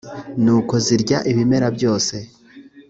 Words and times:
nuko 0.43 0.73
zirya 0.85 1.17
ibimera 1.31 1.67
byose 1.77 2.15